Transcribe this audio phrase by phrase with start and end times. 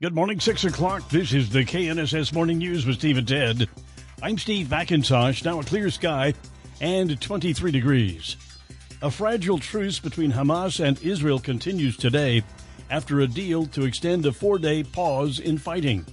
[0.00, 1.08] Good morning, 6 o'clock.
[1.08, 3.68] This is the KNSS Morning News with Steve and Ted.
[4.22, 5.44] I'm Steve McIntosh.
[5.44, 6.34] Now a clear sky
[6.80, 8.36] and 23 degrees.
[9.02, 12.44] A fragile truce between Hamas and Israel continues today
[12.90, 16.06] after a deal to extend a four day pause in fighting.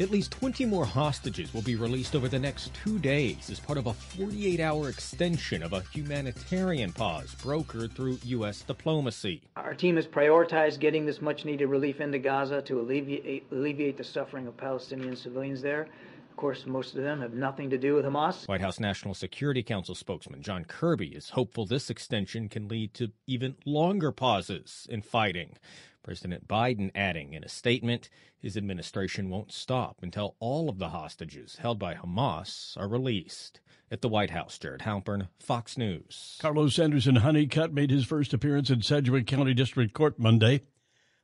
[0.00, 3.76] At least 20 more hostages will be released over the next two days as part
[3.76, 8.62] of a 48 hour extension of a humanitarian pause brokered through U.S.
[8.62, 9.42] diplomacy.
[9.56, 14.04] Our team has prioritized getting this much needed relief into Gaza to alleviate, alleviate the
[14.04, 15.82] suffering of Palestinian civilians there.
[16.30, 18.48] Of course, most of them have nothing to do with Hamas.
[18.48, 23.10] White House National Security Council spokesman John Kirby is hopeful this extension can lead to
[23.26, 25.58] even longer pauses in fighting.
[26.02, 31.56] President Biden adding in a statement his administration won't stop until all of the hostages
[31.56, 33.60] held by Hamas are released.
[33.92, 36.38] At the White House, Jared Halpern, Fox News.
[36.40, 40.62] Carlos Anderson Honeycutt made his first appearance in Sedgwick County District Court Monday.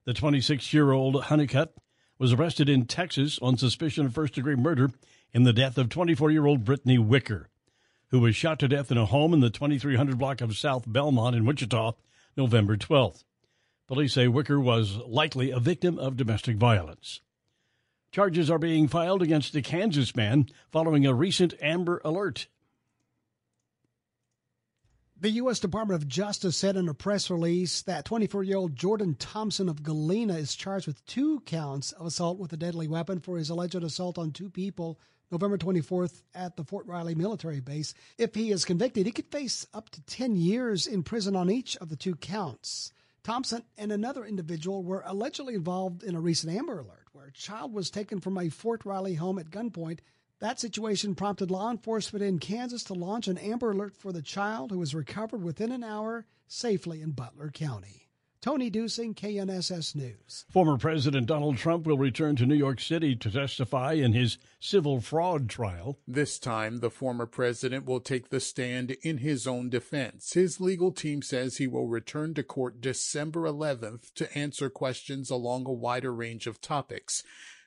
[0.05, 1.75] The 26 year old Honeycutt
[2.19, 4.91] was arrested in Texas on suspicion of first degree murder
[5.33, 7.49] in the death of 24 year old Brittany Wicker,
[8.09, 11.37] who was shot to death in a home in the 2300 block of South Belmont
[11.37, 11.93] in Wichita
[12.37, 13.25] November 12th.
[13.87, 17.21] Police say Wicker was likely a victim of domestic violence.
[18.11, 22.49] Charges are being filed against a Kansas man following a recent Amber Alert.
[25.19, 25.61] The U.S.
[25.61, 29.85] Department of Justice said in a press release that 24 year old Jordan Thompson of
[29.85, 33.77] Galena is charged with two counts of assault with a deadly weapon for his alleged
[33.77, 34.99] assault on two people
[35.31, 37.95] November 24th at the Fort Riley military base.
[38.19, 41.77] If he is convicted, he could face up to 10 years in prison on each
[41.77, 42.93] of the two counts.
[43.27, 47.73] Thompson and another individual were allegedly involved in a recent Amber Alert where a child
[47.73, 49.99] was taken from a Fort Riley home at gunpoint.
[50.39, 54.71] That situation prompted law enforcement in Kansas to launch an Amber Alert for the child
[54.71, 58.06] who was recovered within an hour safely in Butler County.
[58.47, 60.45] Tony Dusing, KNSS News.
[60.53, 65.01] Former President Donald Trump will return to New York City to testify in his civil
[65.01, 65.99] fraud trial.
[66.07, 70.35] This time, the former president will take the stand in his own defense.
[70.35, 75.67] His legal team says he will return to court December 11th to answer questions along
[75.67, 77.25] a wider range of topics.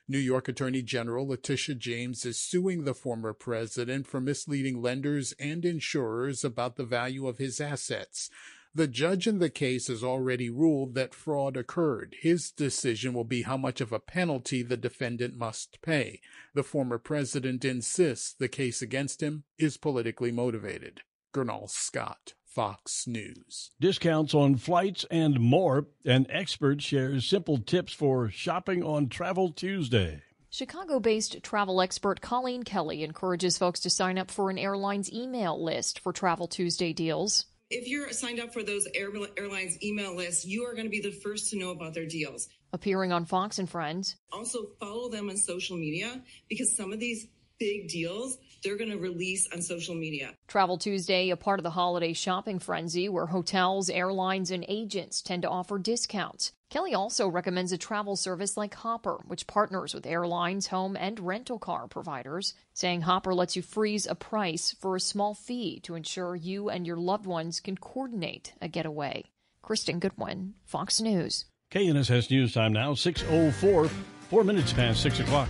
[0.08, 5.62] New York Attorney General Letitia James is suing the former president for misleading lenders and
[5.66, 8.30] insurers about the value of his assets.
[8.72, 12.14] The judge in the case has already ruled that fraud occurred.
[12.20, 16.20] His decision will be how much of a penalty the defendant must pay.
[16.54, 21.00] The former president insists the case against him is politically motivated.
[21.34, 23.72] Gurnal Scott, Fox News.
[23.80, 25.88] Discounts on flights and more.
[26.04, 30.22] An expert shares simple tips for shopping on Travel Tuesday.
[30.48, 35.62] Chicago based travel expert Colleen Kelly encourages folks to sign up for an airline's email
[35.62, 37.46] list for Travel Tuesday deals.
[37.70, 41.12] If you're signed up for those airlines email lists, you are going to be the
[41.12, 42.48] first to know about their deals.
[42.72, 44.16] Appearing on Fox and Friends.
[44.32, 47.28] Also, follow them on social media because some of these
[47.60, 50.34] big deals they're going to release on social media.
[50.48, 55.42] Travel Tuesday, a part of the holiday shopping frenzy where hotels, airlines, and agents tend
[55.42, 56.52] to offer discounts.
[56.70, 61.58] Kelly also recommends a travel service like Hopper, which partners with airlines, home, and rental
[61.58, 66.36] car providers, saying Hopper lets you freeze a price for a small fee to ensure
[66.36, 69.24] you and your loved ones can coordinate a getaway.
[69.62, 71.44] Kristen Goodwin, Fox News.
[71.72, 73.90] KNSS News Time now, 6.04,
[74.28, 75.48] four minutes past 6 o'clock.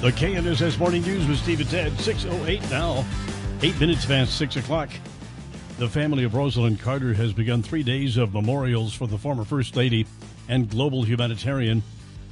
[0.00, 3.04] The KNSS Morning News with Steve and Ted, 6.08 now,
[3.60, 4.88] 8 minutes past 6 o'clock.
[5.76, 9.76] The family of Rosalynn Carter has begun three days of memorials for the former First
[9.76, 10.06] Lady
[10.48, 11.82] and global humanitarian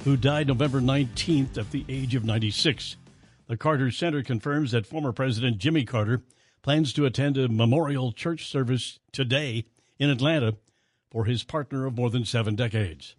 [0.03, 2.97] who died November 19th at the age of 96.
[3.45, 6.23] The Carter Center confirms that former President Jimmy Carter
[6.63, 9.65] plans to attend a memorial church service today
[9.99, 10.55] in Atlanta
[11.11, 13.15] for his partner of more than seven decades.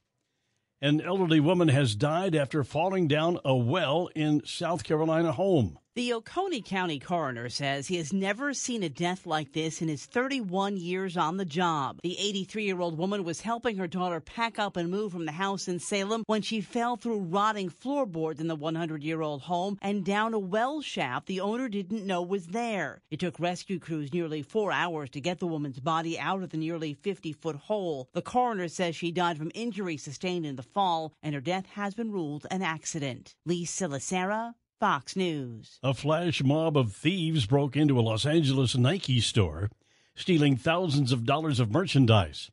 [0.83, 5.79] An elderly woman has died after falling down a well in South Carolina home.
[5.97, 10.07] The Oconee County coroner says he has never seen a death like this in his
[10.07, 11.99] 31 years on the job.
[12.05, 15.33] The 83 year old woman was helping her daughter pack up and move from the
[15.33, 19.79] house in Salem when she fell through rotting floorboards in the 100 year old home
[19.83, 23.03] and down a well shaft the owner didn't know was there.
[23.11, 26.57] It took rescue crews nearly four hours to get the woman's body out of the
[26.57, 28.09] nearly 50 foot hole.
[28.13, 31.95] The coroner says she died from injuries sustained in the fall, and her death has
[31.95, 33.35] been ruled an accident.
[33.45, 35.79] Lee Silasera, Fox News.
[35.83, 39.71] A flash mob of thieves broke into a Los Angeles Nike store,
[40.15, 42.51] stealing thousands of dollars of merchandise.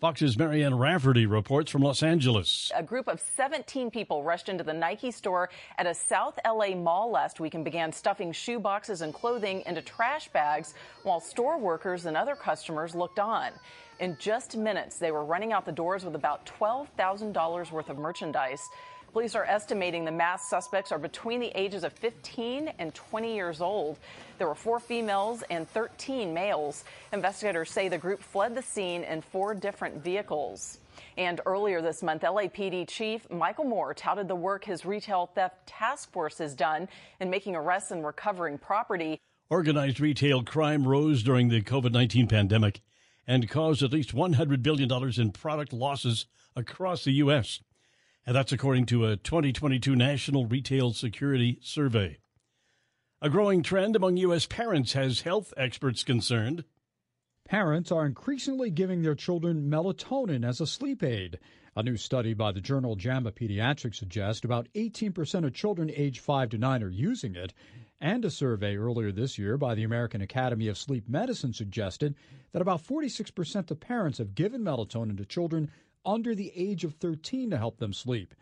[0.00, 2.72] Fox's Marianne Rafferty reports from Los Angeles.
[2.74, 7.12] A group of 17 people rushed into the Nike store at a South LA mall
[7.12, 10.74] last week and began stuffing shoe boxes and clothing into trash bags
[11.04, 13.52] while store workers and other customers looked on.
[14.00, 18.62] In just minutes, they were running out the doors with about $12,000 worth of merchandise.
[19.12, 23.60] Police are estimating the masked suspects are between the ages of 15 and 20 years
[23.60, 23.98] old.
[24.38, 26.84] There were four females and 13 males.
[27.12, 30.78] Investigators say the group fled the scene in four different vehicles.
[31.16, 36.12] And earlier this month, LAPD Chief Michael Moore touted the work his retail theft task
[36.12, 39.18] force has done in making arrests and recovering property.
[39.48, 42.80] Organized retail crime rose during the COVID 19 pandemic
[43.26, 44.88] and caused at least $100 billion
[45.20, 47.58] in product losses across the U.S
[48.30, 52.18] and that's according to a 2022 National Retail Security Survey.
[53.20, 54.46] A growing trend among U.S.
[54.46, 56.62] parents has health experts concerned.
[57.44, 61.40] Parents are increasingly giving their children melatonin as a sleep aid.
[61.74, 66.50] A new study by the journal JAMA Pediatrics suggests about 18% of children aged 5
[66.50, 67.52] to 9 are using it,
[68.00, 72.14] and a survey earlier this year by the American Academy of Sleep Medicine suggested
[72.52, 75.68] that about 46% of parents have given melatonin to children
[76.04, 78.34] under the age of 13 to help them sleep.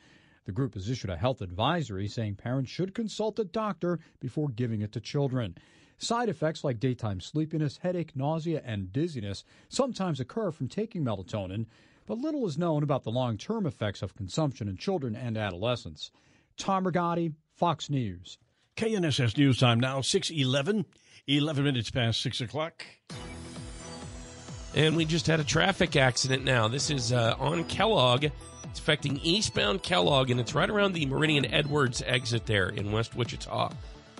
[0.44, 4.80] The group has issued a health advisory saying parents should consult a doctor before giving
[4.80, 5.58] it to children.
[5.98, 11.66] Side effects like daytime sleepiness, headache, nausea, and dizziness sometimes occur from taking melatonin,
[12.06, 16.10] but little is known about the long term effects of consumption in children and adolescents.
[16.56, 18.38] Tom Rigotti, Fox News.
[18.76, 20.86] KNSS News Time now, 611,
[21.26, 22.86] 11 minutes past 6 o'clock.
[24.74, 26.68] And we just had a traffic accident now.
[26.68, 28.26] This is uh, on Kellogg.
[28.64, 33.16] It's affecting eastbound Kellogg, and it's right around the Meridian Edwards exit there in West
[33.16, 33.72] Wichita.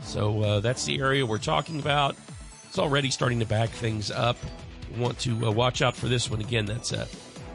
[0.02, 2.16] So uh, that's the area we're talking about.
[2.66, 4.36] It's already starting to back things up.
[4.96, 6.66] Want to uh, watch out for this one again.
[6.66, 7.06] That's a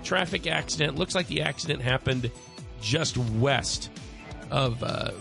[0.04, 0.98] traffic accident.
[0.98, 2.30] Looks like the accident happened
[2.82, 3.90] just west
[4.52, 5.12] of uh,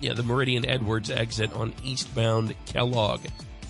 [0.00, 3.20] yeah the Meridian Edwards exit on eastbound Kellogg.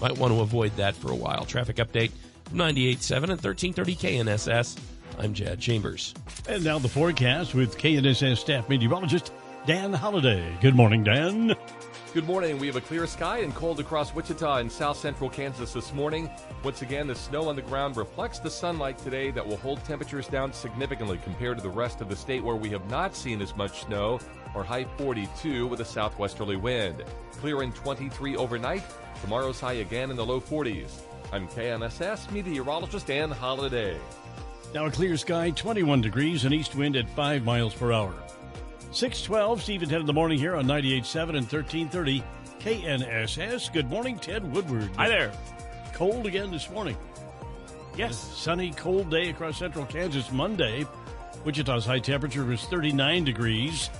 [0.00, 1.44] Might want to avoid that for a while.
[1.44, 2.10] Traffic update
[2.52, 4.78] 98.7 and 1330 KNSS.
[5.18, 6.14] I'm Jad Chambers.
[6.48, 9.32] And now the forecast with KNSS staff meteorologist
[9.66, 10.56] Dan Holliday.
[10.60, 11.54] Good morning, Dan.
[12.14, 12.58] Good morning.
[12.58, 16.30] We have a clear sky and cold across Wichita and south central Kansas this morning.
[16.62, 20.28] Once again, the snow on the ground reflects the sunlight today that will hold temperatures
[20.28, 23.54] down significantly compared to the rest of the state where we have not seen as
[23.56, 24.18] much snow,
[24.54, 27.04] or high 42 with a southwesterly wind.
[27.32, 28.84] Clear in 23 overnight.
[29.20, 31.02] Tomorrow's high again in the low 40s.
[31.32, 33.98] I'm KNSS meteorologist Dan Holliday.
[34.74, 38.14] Now a clear sky, 21 degrees, and east wind at 5 miles per hour.
[38.92, 42.22] 612, Steve and Ted in the morning here on 98.7 and 1330
[42.60, 43.72] KNSS.
[43.72, 44.90] Good morning, Ted Woodward.
[44.96, 45.32] Hi there.
[45.92, 46.96] Cold again this morning.
[47.96, 50.84] Yes, sunny, cold day across central Kansas Monday.
[51.44, 53.90] Wichita's high temperature was 39 degrees.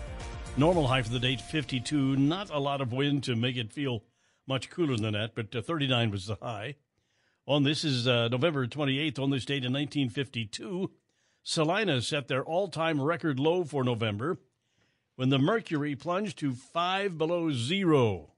[0.57, 2.17] Normal high for the day, 52.
[2.17, 4.03] Not a lot of wind to make it feel
[4.47, 6.77] much cooler than that, but uh, 39 was the high.
[7.49, 9.21] On this is uh, November 28th.
[9.21, 10.91] On this date in 1952,
[11.45, 14.39] Salina set their all-time record low for November
[15.15, 18.33] when the mercury plunged to five below zero.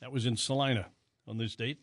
[0.00, 0.86] That was in Salina
[1.26, 1.78] on this date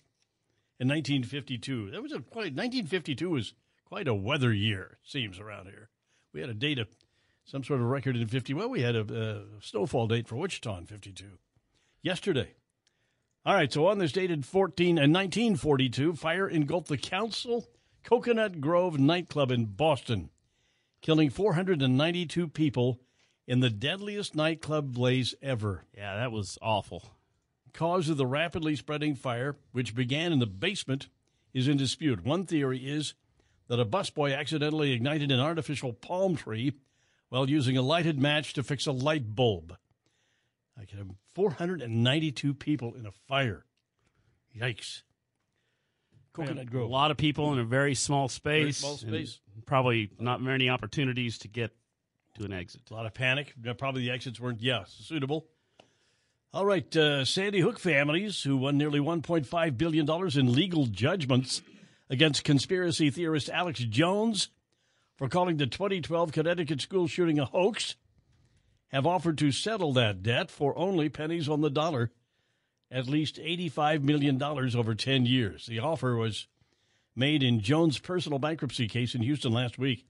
[0.80, 1.92] in 1952.
[1.92, 4.98] That was a quite 1952 was quite a weather year.
[5.04, 5.90] Seems around here.
[6.32, 6.88] We had a date of
[7.44, 8.54] some sort of record in 50.
[8.54, 11.38] Well, we had a, a snowfall date for Wichita in 52
[12.02, 12.56] yesterday.
[13.44, 17.68] All right, so on this dated 14 uh, and 1942, fire engulfed the Council
[18.04, 20.30] Coconut Grove nightclub in Boston,
[21.02, 23.00] killing 492 people
[23.48, 25.86] in the deadliest nightclub blaze ever.
[25.98, 27.16] Yeah, that was awful.
[27.74, 31.08] Cause of the rapidly spreading fire, which began in the basement,
[31.52, 32.24] is in dispute.
[32.24, 33.16] One theory is
[33.70, 36.74] that a busboy accidentally ignited an artificial palm tree
[37.30, 39.78] while using a lighted match to fix a light bulb.
[40.82, 43.66] I have 492 people in a fire.
[44.60, 45.04] Yikes.
[46.34, 46.90] Coconut Grove.
[46.90, 48.82] A lot of people in a very small space.
[48.82, 49.40] Very small space.
[49.66, 51.72] Probably not many opportunities to get
[52.40, 52.82] to an exit.
[52.90, 53.54] A lot of panic.
[53.78, 55.46] Probably the exits weren't, yeah, suitable.
[56.54, 61.62] All right, uh, Sandy Hook families who won nearly $1.5 billion in legal judgments
[62.10, 64.50] against conspiracy theorist Alex Jones
[65.16, 67.96] for calling the 2012 Connecticut school shooting a hoax
[68.92, 72.12] have offered to settle that debt for only pennies on the dollar,
[72.90, 75.66] at least $85 million over 10 years.
[75.66, 76.48] The offer was
[77.16, 80.06] made in Jones' personal bankruptcy case in Houston last week.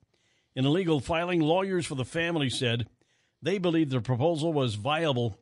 [0.56, 2.88] In a legal filing, lawyers for the family said
[3.42, 5.38] they believed the proposal was viable,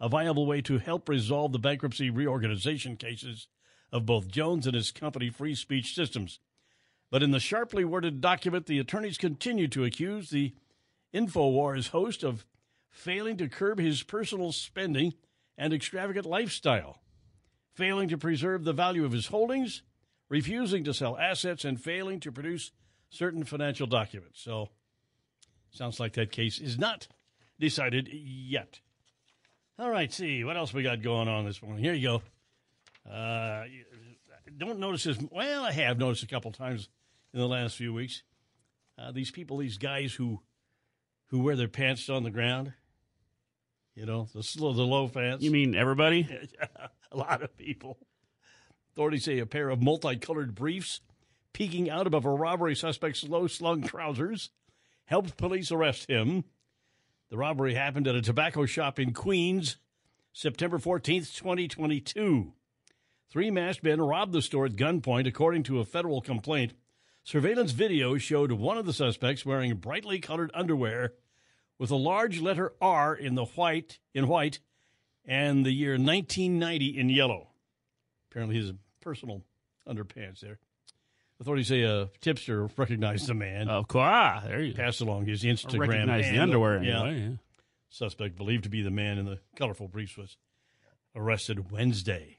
[0.00, 3.48] a viable way to help resolve the bankruptcy reorganization cases
[3.92, 6.40] of both Jones and his company Free Speech Systems.
[7.10, 10.52] But in the sharply worded document, the attorneys continue to accuse the
[11.14, 12.44] InfoWars host of
[12.94, 15.12] failing to curb his personal spending
[15.58, 17.02] and extravagant lifestyle,
[17.74, 19.82] failing to preserve the value of his holdings,
[20.28, 22.70] refusing to sell assets, and failing to produce
[23.10, 24.40] certain financial documents.
[24.40, 24.70] So,
[25.70, 27.08] sounds like that case is not
[27.58, 28.78] decided yet.
[29.78, 31.82] All right, see what else we got going on this morning.
[31.82, 33.10] Here you go.
[33.10, 33.64] Uh,
[34.56, 35.18] don't notice this.
[35.32, 36.88] Well, I have noticed a couple times
[37.32, 38.22] in the last few weeks.
[38.96, 40.40] Uh, these people, these guys who
[41.26, 42.72] who wear their pants on the ground.
[43.94, 45.44] You know, the the low pants.
[45.44, 46.28] You mean everybody?
[47.12, 47.98] a lot of people.
[48.92, 51.00] Authorities say a pair of multicolored briefs
[51.52, 54.50] peeking out above a robbery suspect's low slung trousers
[55.06, 56.44] helped police arrest him.
[57.30, 59.76] The robbery happened at a tobacco shop in Queens,
[60.32, 62.52] September 14th, 2022.
[63.30, 66.74] Three masked men robbed the store at gunpoint, according to a federal complaint.
[67.22, 71.14] Surveillance video showed one of the suspects wearing brightly colored underwear
[71.78, 74.60] with a large letter R in the white in white
[75.24, 77.48] and the year 1990 in yellow.
[78.30, 79.42] Apparently, his personal
[79.88, 80.58] underpants there.
[81.40, 83.68] Authorities say a tipster recognized the man.
[83.68, 85.88] Of course, there you passed along his Instagram.
[85.88, 86.42] Recognize the handle.
[86.42, 87.10] underwear Yeah.
[87.10, 87.28] Yeah.
[87.90, 90.36] Suspect believed to be the man in the colorful briefs was
[91.14, 92.38] arrested Wednesday.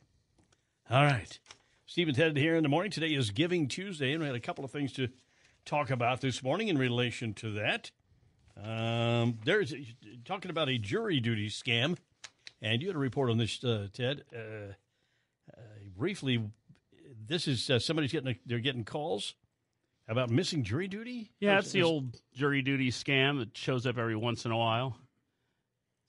[0.89, 1.39] All right.
[1.85, 2.91] Stephen's headed here in the morning.
[2.91, 5.09] Today is Giving Tuesday, and we had a couple of things to
[5.65, 7.91] talk about this morning in relation to that.
[8.62, 9.74] Um, there's
[10.24, 11.97] talking about a jury duty scam,
[12.62, 14.24] and you had a report on this, uh, Ted.
[14.33, 14.74] Uh,
[15.55, 15.62] uh,
[15.97, 16.41] briefly,
[17.27, 19.35] this is uh, somebody's getting a, they're getting calls
[20.07, 21.31] about missing jury duty.
[21.39, 24.97] Yeah, it's the old jury duty scam that shows up every once in a while.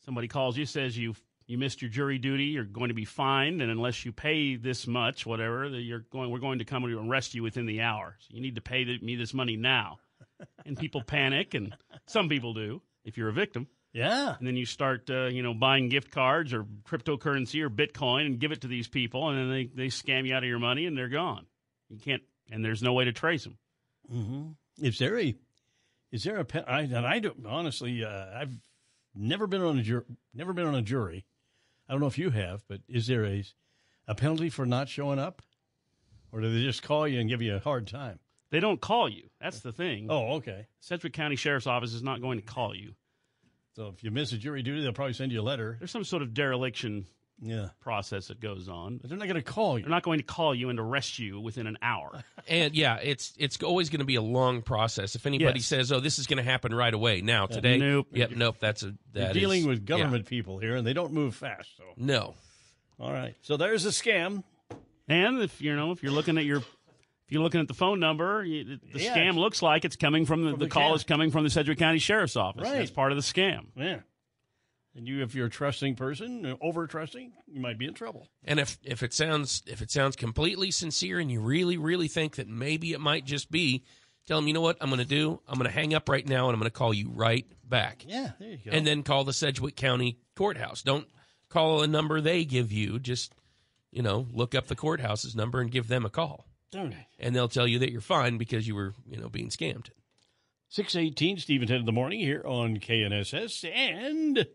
[0.05, 1.15] Somebody calls you, says you
[1.47, 4.87] you missed your jury duty, you're going to be fined, and unless you pay this
[4.87, 8.17] much, whatever, that you're going, we're going to come and arrest you within the hour.
[8.19, 9.99] So you need to pay the, me this money now.
[10.67, 11.77] And people panic, and
[12.07, 12.83] some people do.
[13.05, 16.53] If you're a victim, yeah, and then you start, uh, you know, buying gift cards
[16.53, 20.27] or cryptocurrency or Bitcoin and give it to these people, and then they they scam
[20.27, 21.47] you out of your money, and they're gone.
[21.89, 23.57] You can't, and there's no way to trace them.
[24.13, 24.85] Mm-hmm.
[24.85, 25.35] Is there a
[26.13, 28.53] is there a I, and I don't honestly uh, I've
[29.15, 31.25] never been on a jur- never been on a jury.
[31.89, 33.45] I don't know if you have, but is there a
[34.07, 35.43] a penalty for not showing up,
[36.33, 38.19] or do they just call you and give you a hard time?
[38.51, 39.29] They don't call you.
[39.41, 40.07] That's the thing.
[40.11, 40.67] Oh, okay.
[40.81, 42.95] Sedgwick County Sheriff's Office is not going to call you.
[43.75, 45.77] So if you miss a jury duty, they'll probably send you a letter.
[45.79, 47.07] There's some sort of dereliction
[47.43, 47.69] yeah.
[47.81, 48.99] process that goes on.
[48.99, 49.85] But they're not going to call you.
[49.85, 52.25] They're not going to call you and arrest you within an hour.
[52.49, 55.17] And yeah, it's it's always going to be a long process.
[55.17, 55.67] If anybody Yes.
[55.67, 58.07] says, "Oh, this is going to happen right away," now today, nope.
[58.13, 59.97] yep, nope, that's a You're that dealing is- with yeah.
[59.99, 61.77] government people here, and they don't move fast.
[61.77, 62.35] So No,
[63.01, 63.35] all right.
[63.43, 64.45] So there's a scam.
[65.09, 66.63] And if you know if you're looking at your
[67.27, 69.17] if you're looking at the phone number, you, the Yeah.
[69.17, 70.95] scam looks like it's coming from the, From the, the call county.
[70.97, 72.65] is coming from the Sedgwick County Sheriff's Office.
[72.65, 72.79] Right.
[72.79, 73.67] That's part of the scam.
[73.77, 74.01] Yeah.
[74.95, 78.29] And you, if you're a trusting person, over trusting, you might be in trouble.
[78.45, 82.37] And if if it sounds if it sounds completely sincere and you really really think
[82.37, 83.85] that maybe it might just be,
[84.27, 85.43] tell them you know what I'm going to do.
[85.47, 88.05] I'm going to hang up right now and I'm going to call you right back.
[88.09, 88.71] Yeah, there you go.
[88.71, 90.81] And then call the Sedgwick County courthouse.
[90.83, 91.07] Don't
[91.51, 92.99] call a number they give you.
[92.99, 93.35] Just
[93.93, 96.46] you know look up the courthouse's number and give them a call.
[96.75, 97.07] Okay.
[97.19, 99.91] And they'll tell you that you're fine because you were you know being scammed.
[100.69, 103.71] 618, Steve and Ted in the morning here on KNSS.
[103.73, 104.47] And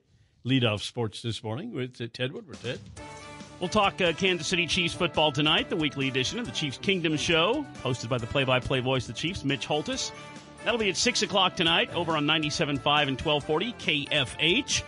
[0.44, 2.60] lead off sports this morning with uh, Ted Woodward.
[2.62, 2.80] Ted?
[3.60, 7.16] We'll talk uh, Kansas City Chiefs football tonight, the weekly edition of the Chiefs Kingdom
[7.16, 10.12] Show, hosted by the play-by-play voice of the Chiefs, Mitch Holthus.
[10.64, 14.84] That'll be at 6 o'clock tonight over on 97.5 and 1240 KFH.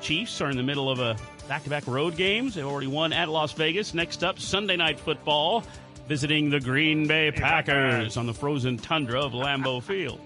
[0.00, 1.16] Chiefs are in the middle of a
[1.48, 2.54] back to back road games.
[2.54, 3.94] They've already won at Las Vegas.
[3.94, 5.64] Next up, Sunday night football,
[6.06, 10.20] visiting the Green Bay Packers on the frozen tundra of Lambeau Field.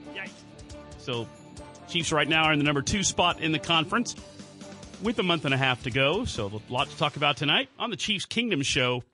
[0.98, 1.28] So,
[1.88, 4.16] Chiefs right now are in the number two spot in the conference
[5.02, 6.24] with a month and a half to go.
[6.24, 9.04] So, a lot to talk about tonight on the Chiefs Kingdom Show.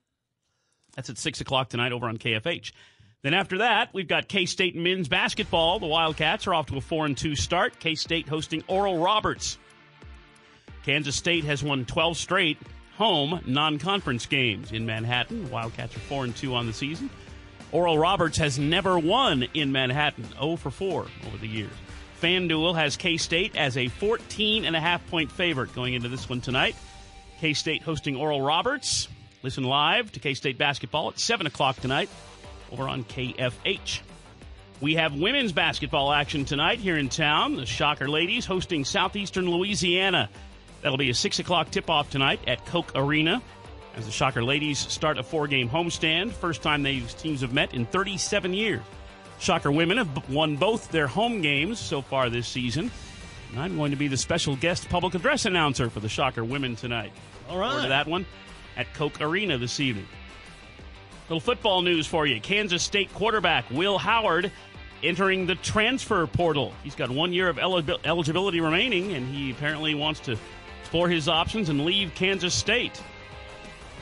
[0.96, 2.72] That's at 6 o'clock tonight over on KFH.
[3.22, 5.78] Then after that, we've got K State men's basketball.
[5.78, 7.78] The Wildcats are off to a 4 and 2 start.
[7.78, 9.58] K State hosting Oral Roberts.
[10.84, 12.58] Kansas State has won 12 straight
[13.02, 15.50] home non conference games in Manhattan.
[15.50, 17.10] Wildcats are 4 and 2 on the season.
[17.72, 21.72] Oral Roberts has never won in Manhattan, 0 for 4 over the years.
[22.20, 26.28] FanDuel has K State as a 14 and a half point favorite going into this
[26.28, 26.76] one tonight.
[27.40, 29.08] K State hosting Oral Roberts.
[29.42, 32.08] Listen live to K State basketball at 7 o'clock tonight
[32.70, 34.00] over on KFH.
[34.80, 37.56] We have women's basketball action tonight here in town.
[37.56, 40.30] The Shocker ladies hosting Southeastern Louisiana.
[40.82, 43.40] That'll be a 6 o'clock tip off tonight at Koch Arena
[43.96, 46.32] as the Shocker ladies start a four game homestand.
[46.32, 48.82] First time these teams have met in 37 years.
[49.38, 52.90] Shocker women have won both their home games so far this season.
[53.50, 56.74] And I'm going to be the special guest public address announcer for the Shocker women
[56.74, 57.12] tonight.
[57.48, 57.68] All right.
[57.68, 58.26] Forward to that one
[58.76, 60.06] at Koch Arena this evening.
[61.28, 62.40] Little football news for you.
[62.40, 64.50] Kansas State quarterback Will Howard
[65.02, 66.72] entering the transfer portal.
[66.82, 70.36] He's got one year of eligibility remaining, and he apparently wants to
[70.92, 73.00] explore his options and leave Kansas State.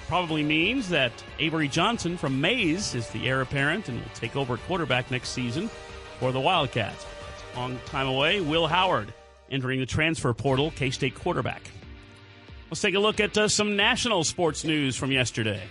[0.09, 4.56] Probably means that Avery Johnson from Maize is the heir apparent and will take over
[4.56, 5.70] quarterback next season
[6.18, 7.06] for the Wildcats.
[7.54, 8.40] Long time away.
[8.40, 9.14] Will Howard
[9.52, 11.70] entering the transfer portal, K State quarterback.
[12.70, 15.62] Let's take a look at uh, some national sports news from yesterday.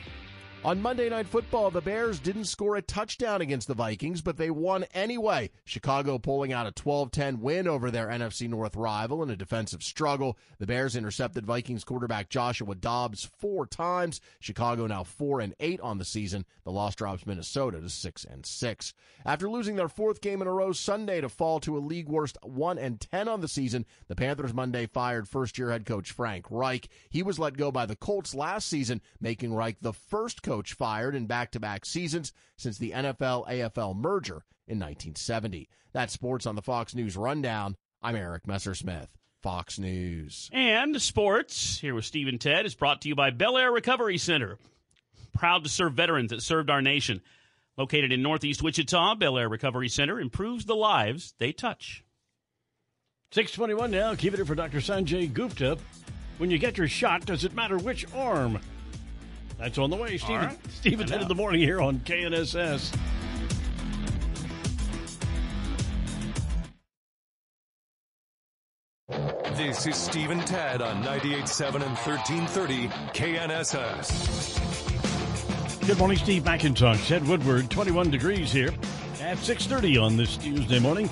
[0.65, 4.49] On Monday Night Football, the Bears didn't score a touchdown against the Vikings, but they
[4.49, 5.51] won anyway.
[5.63, 9.81] Chicago pulling out a 12 10 win over their NFC North rival in a defensive
[9.81, 10.37] struggle.
[10.57, 14.19] The Bears intercepted Vikings quarterback Joshua Dobbs four times.
[14.41, 16.45] Chicago now 4 and 8 on the season.
[16.65, 18.93] The loss drops Minnesota to 6 and 6.
[19.25, 22.37] After losing their fourth game in a row Sunday to fall to a league worst
[22.43, 26.47] 1 and 10 on the season, the Panthers Monday fired first year head coach Frank
[26.49, 26.89] Reich.
[27.09, 31.13] He was let go by the Colts last season, making Reich the first coach fired
[31.13, 35.69] in back to back seasons since the NFL AFL merger in 1970.
[35.93, 37.75] That's sports on the Fox News Rundown.
[38.01, 39.09] I'm Eric Messersmith.
[39.43, 40.49] Fox News.
[40.51, 44.17] And sports, here with Steve and Ted, is brought to you by Bel Air Recovery
[44.17, 44.57] Center.
[45.35, 47.21] Proud to serve veterans that served our nation.
[47.77, 52.03] Located in Northeast Wichita, Bel Air Recovery Center improves the lives they touch.
[53.33, 54.15] 621 now.
[54.15, 54.79] Keep it here for Dr.
[54.79, 55.77] Sanjay Gupta.
[56.39, 58.59] When you get your shot, does it matter which arm?
[59.59, 60.17] That's on the way.
[60.17, 60.57] Stephen, right.
[60.69, 62.97] Steve and Ted in the morning here on KNSS.
[69.57, 74.55] This is Steve and Ted on 98.7 and 1330 KNSS.
[75.85, 77.05] Good morning, Steve McIntosh.
[77.07, 78.69] Ted Woodward, 21 degrees here
[79.19, 81.09] at 6.30 on this Tuesday morning.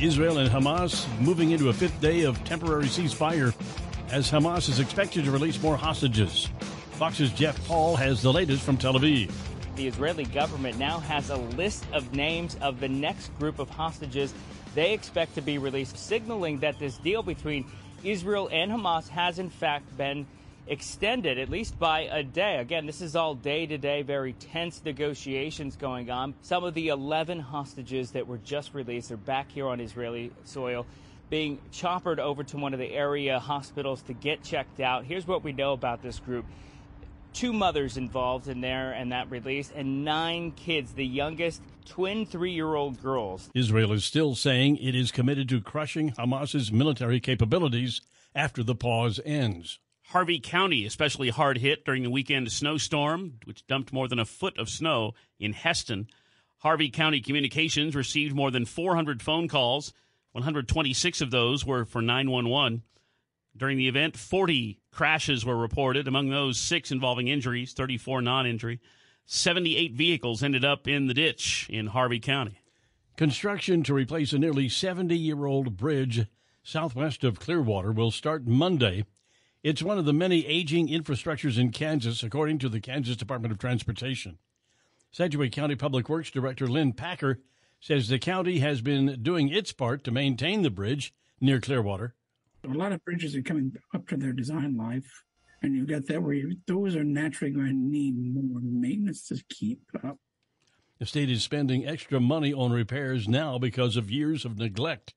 [0.00, 3.52] Israel and Hamas moving into a fifth day of temporary ceasefire
[4.12, 6.48] as Hamas is expected to release more hostages.
[7.00, 9.32] Fox's Jeff Paul has the latest from Tel Aviv.
[9.74, 14.34] The Israeli government now has a list of names of the next group of hostages
[14.74, 17.64] they expect to be released, signaling that this deal between
[18.04, 20.26] Israel and Hamas has in fact been
[20.66, 22.58] extended at least by a day.
[22.58, 26.34] Again, this is all day to day, very tense negotiations going on.
[26.42, 30.84] Some of the 11 hostages that were just released are back here on Israeli soil
[31.30, 35.06] being choppered over to one of the area hospitals to get checked out.
[35.06, 36.44] Here's what we know about this group.
[37.32, 42.52] Two mothers involved in there and that release, and nine kids, the youngest twin three
[42.52, 43.50] year old girls.
[43.54, 48.00] Israel is still saying it is committed to crushing Hamas's military capabilities
[48.34, 49.78] after the pause ends.
[50.08, 54.58] Harvey County, especially hard hit during the weekend snowstorm, which dumped more than a foot
[54.58, 56.08] of snow in Hesston.
[56.58, 59.92] Harvey County Communications received more than 400 phone calls.
[60.32, 62.82] 126 of those were for 911.
[63.56, 68.80] During the event, 40 crashes were reported, among those, six involving injuries, 34 non injury.
[69.26, 72.60] 78 vehicles ended up in the ditch in Harvey County.
[73.16, 76.26] Construction to replace a nearly 70 year old bridge
[76.62, 79.04] southwest of Clearwater will start Monday.
[79.62, 83.58] It's one of the many aging infrastructures in Kansas, according to the Kansas Department of
[83.58, 84.38] Transportation.
[85.12, 87.40] Sedgwick County Public Works Director Lynn Packer
[87.78, 92.14] says the county has been doing its part to maintain the bridge near Clearwater.
[92.64, 95.24] A lot of bridges are coming up to their design life,
[95.62, 99.42] and you've got that where you, those are naturally going to need more maintenance to
[99.48, 100.18] keep up.
[100.98, 105.14] The state is spending extra money on repairs now because of years of neglect.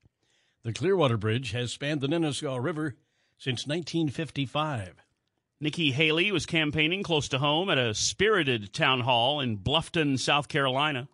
[0.63, 2.95] The Clearwater Bridge has spanned the Ninnescah River
[3.38, 5.03] since 1955.
[5.60, 10.47] Nikki Haley was campaigning close to home at a spirited town hall in Bluffton, South
[10.47, 11.10] Carolina.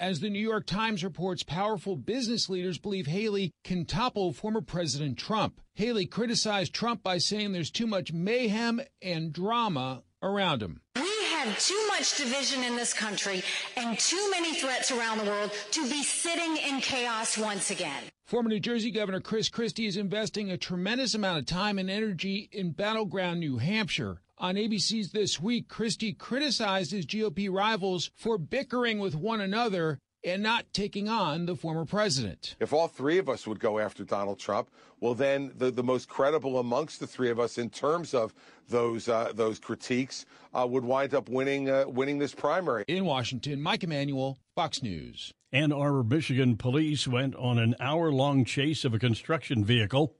[0.00, 5.18] As the New York Times reports, powerful business leaders believe Haley can topple former President
[5.18, 5.60] Trump.
[5.74, 10.80] Haley criticized Trump by saying there's too much mayhem and drama around him.
[10.96, 13.42] We have too much division in this country
[13.76, 18.04] and too many threats around the world to be sitting in chaos once again.
[18.24, 22.48] Former New Jersey Governor Chris Christie is investing a tremendous amount of time and energy
[22.52, 24.22] in battleground New Hampshire.
[24.40, 30.42] On ABC's This Week, Christie criticized his GOP rivals for bickering with one another and
[30.42, 32.56] not taking on the former president.
[32.58, 36.08] If all three of us would go after Donald Trump, well, then the, the most
[36.08, 38.32] credible amongst the three of us in terms of
[38.66, 40.24] those uh, those critiques
[40.54, 42.86] uh, would wind up winning uh, winning this primary.
[42.88, 45.34] In Washington, Mike Emanuel, Fox News.
[45.52, 50.16] Ann Arbor, Michigan police went on an hour long chase of a construction vehicle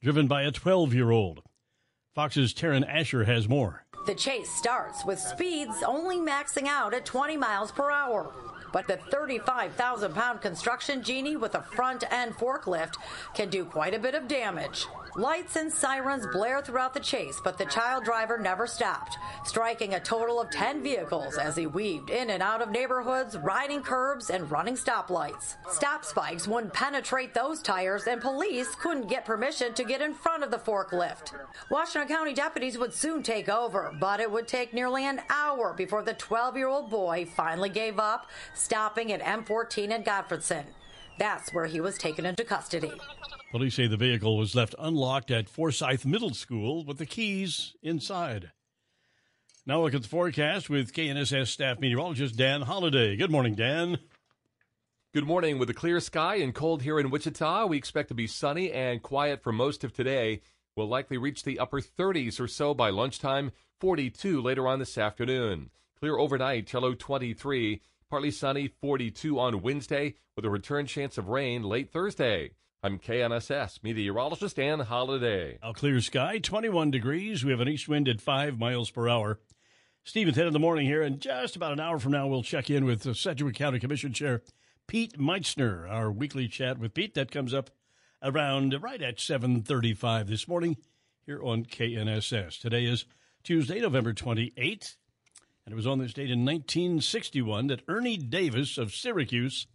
[0.00, 1.42] driven by a 12 year old.
[2.14, 3.84] Fox's Taryn Asher has more.
[4.06, 8.32] The chase starts with speeds only maxing out at 20 miles per hour.
[8.72, 12.94] But the 35,000 pound construction genie with a front end forklift
[13.34, 14.86] can do quite a bit of damage.
[15.16, 20.00] Lights and sirens blare throughout the chase, but the child driver never stopped, striking a
[20.00, 24.50] total of 10 vehicles as he weaved in and out of neighborhoods, riding curbs, and
[24.50, 25.56] running stoplights.
[25.70, 30.44] Stop spikes wouldn't penetrate those tires, and police couldn't get permission to get in front
[30.44, 31.32] of the forklift.
[31.70, 36.02] Washington County deputies would soon take over, but it would take nearly an hour before
[36.02, 40.64] the 12 year old boy finally gave up, stopping at M14 in Gotfredson.
[41.18, 42.92] That's where he was taken into custody.
[43.50, 48.52] Police say the vehicle was left unlocked at Forsythe Middle School with the keys inside.
[49.66, 53.16] Now look at the forecast with KNSS staff meteorologist Dan Holliday.
[53.16, 53.98] Good morning, Dan.
[55.12, 55.58] Good morning.
[55.58, 59.02] With a clear sky and cold here in Wichita, we expect to be sunny and
[59.02, 60.42] quiet for most of today.
[60.76, 63.50] We'll likely reach the upper 30s or so by lunchtime,
[63.80, 65.70] 42 later on this afternoon.
[65.98, 67.80] Clear overnight, Cello 23.
[68.10, 72.52] Partly sunny, 42 on Wednesday, with a return chance of rain late Thursday.
[72.82, 75.58] I'm KNSS meteorologist Dan Holliday.
[75.62, 77.44] A clear sky, 21 degrees.
[77.44, 79.40] We have an east wind at 5 miles per hour.
[80.04, 82.70] Stephen, 10 in the morning here, and just about an hour from now, we'll check
[82.70, 84.40] in with the Sedgwick County Commission Chair
[84.86, 85.86] Pete Meitzner.
[85.86, 87.68] Our weekly chat with Pete that comes up
[88.22, 90.78] around right at 7:35 this morning
[91.26, 92.58] here on KNSS.
[92.58, 93.04] Today is
[93.42, 94.96] Tuesday, November 28th.
[95.68, 99.66] And it was on this date in 1961 that Ernie Davis of Syracuse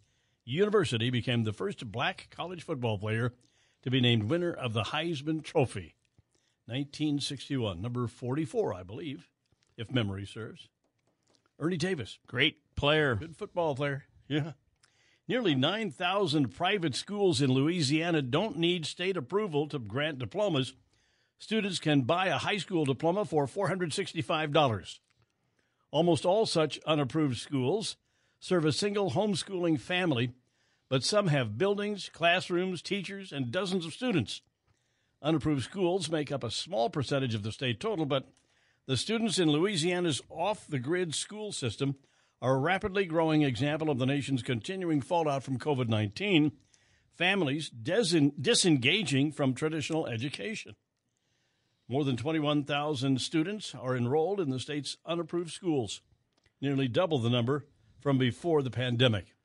[0.43, 3.31] University became the first black college football player
[3.83, 5.93] to be named winner of the Heisman Trophy.
[6.65, 9.29] 1961, number 44, I believe,
[9.77, 10.67] if memory serves.
[11.59, 12.17] Ernie Davis.
[12.25, 13.13] Great player.
[13.13, 14.05] Good football player.
[14.27, 14.53] Yeah.
[15.27, 20.73] Nearly 9,000 private schools in Louisiana don't need state approval to grant diplomas.
[21.37, 24.97] Students can buy a high school diploma for $465.
[25.93, 27.97] Almost all such unapproved schools
[28.39, 30.31] serve a single homeschooling family,
[30.89, 34.41] but some have buildings, classrooms, teachers, and dozens of students.
[35.21, 38.27] Unapproved schools make up a small percentage of the state total, but
[38.87, 41.95] the students in Louisiana's off the grid school system
[42.41, 46.53] are a rapidly growing example of the nation's continuing fallout from COVID 19,
[47.15, 50.73] families disengaging from traditional education.
[51.87, 56.01] More than 21,000 students are enrolled in the state's unapproved schools,
[56.61, 57.65] nearly double the number
[57.99, 59.35] from before the pandemic.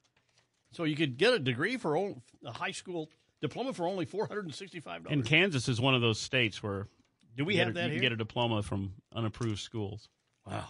[0.72, 5.11] So you could get a degree for a high school diploma for only $465.
[5.11, 6.88] And Kansas is one of those states where
[7.37, 8.01] do we have a, that you here?
[8.01, 10.09] get a diploma from unapproved schools.
[10.46, 10.66] Wow.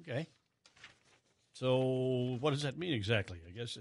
[0.00, 0.28] Okay.
[1.52, 3.38] So what does that mean exactly?
[3.46, 3.78] I guess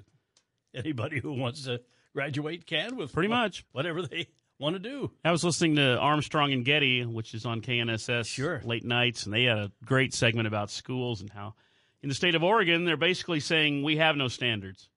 [0.74, 1.82] anybody who wants to
[2.14, 4.28] graduate can with pretty much whatever they
[4.62, 5.12] want to do.
[5.26, 8.62] I was listening to Armstrong and Getty, which is on KNSS sure.
[8.64, 11.56] late nights, and they had a great segment about schools and how
[12.02, 14.88] in the state of Oregon they're basically saying we have no standards.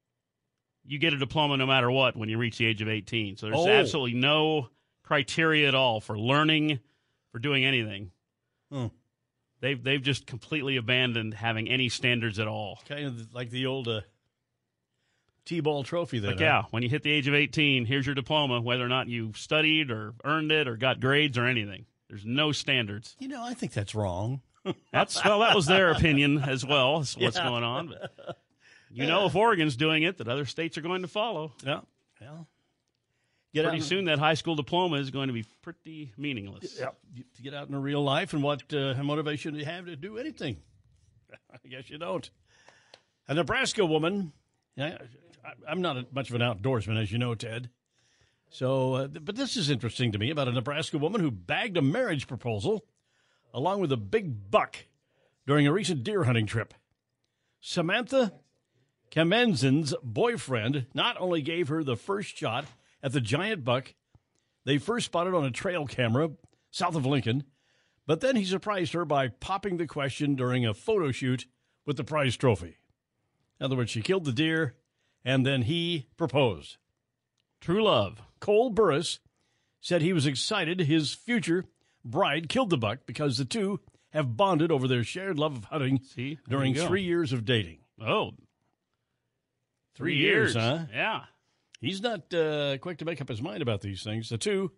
[0.86, 3.36] You get a diploma no matter what when you reach the age of 18.
[3.36, 3.68] So there's Oh.
[3.68, 4.68] absolutely no
[5.02, 6.78] criteria at all for learning,
[7.32, 8.10] for doing anything.
[8.70, 8.86] Hmm.
[9.60, 12.80] They've they've just completely abandoned having any standards at all.
[12.86, 14.02] Kind of like the old uh,
[15.44, 16.32] T-ball trophy there.
[16.32, 19.08] Like, yeah, when you hit the age of 18, here's your diploma, whether or not
[19.08, 21.86] you studied or earned it or got grades or anything.
[22.08, 23.16] There's no standards.
[23.18, 24.40] You know, I think that's wrong.
[24.92, 27.00] That's well, that was their opinion as well.
[27.00, 27.44] As what's Yeah.
[27.50, 28.38] going on, but
[28.90, 31.52] you know, if Oregon's doing it, that other states are going to follow.
[31.62, 31.80] Yeah,
[32.22, 32.46] well,
[33.52, 36.78] pretty out soon that high school diploma is going to be pretty meaningless.
[36.78, 36.96] Yep.
[37.36, 40.16] To get out in real life and what uh, motivation do you have to do
[40.16, 40.56] anything?
[41.52, 42.28] I guess you don't.
[43.28, 44.32] A Nebraska woman.
[45.68, 47.70] I'm not much of an outdoorsman, as you know, Ted.
[48.50, 51.82] So, uh, but this is interesting to me about a Nebraska woman who bagged a
[51.82, 52.84] marriage proposal
[53.52, 54.76] along with a big buck
[55.46, 56.74] during a recent deer hunting trip.
[57.60, 58.32] Samantha
[59.10, 62.66] Kamenzin's boyfriend not only gave her the first shot
[63.02, 63.94] at the giant buck
[64.64, 66.30] they first spotted on a trail camera
[66.70, 67.44] south of Lincoln,
[68.06, 71.46] but then he surprised her by popping the question during a photo shoot
[71.86, 72.78] with the prize trophy.
[73.60, 74.74] In other words, she killed the deer
[75.24, 76.76] and then he proposed.
[77.60, 78.22] True love.
[78.40, 79.20] Cole Burris
[79.80, 81.64] said he was excited his future
[82.04, 86.00] bride killed the buck because the two have bonded over their shared love of hunting
[86.14, 87.78] See, during three years of dating.
[88.00, 88.32] Oh,
[89.94, 90.86] three years, huh?
[90.92, 91.22] Yeah.
[91.80, 94.28] He's not uh, quick to make up his mind about these things.
[94.28, 94.72] The two